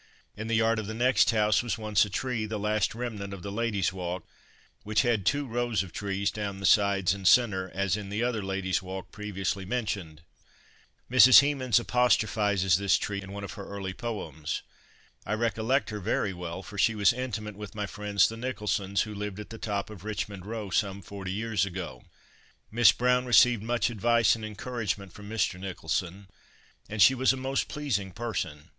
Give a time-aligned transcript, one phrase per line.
[0.35, 3.43] In the yard of the next house was once a tree, the last remnant of
[3.43, 4.27] the Ladies Walk,
[4.81, 8.41] which had two rows of trees down the sides and centre as in the other
[8.41, 10.23] Ladies Walk previously mentioned.
[11.11, 11.41] Mrs.
[11.41, 14.63] Hemans apostrophizes this tree in one of her early poems.
[15.23, 19.13] I recollect her very well, for she was intimate with my friends, the Nicholsons, who
[19.13, 22.05] lived at the top of Richmond row some forty years ago.
[22.71, 25.59] Miss Browne received much advice and encouragement from Mr.
[25.59, 26.27] Nicholson,
[26.89, 28.69] and she was a most pleasing person.